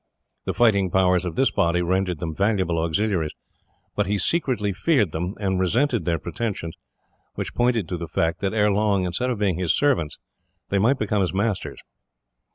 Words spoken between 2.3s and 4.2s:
valuable auxiliaries, but he